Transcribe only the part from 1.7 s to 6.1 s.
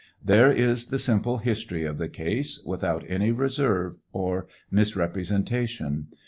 of the case, without any reserve or misrepresenta tion.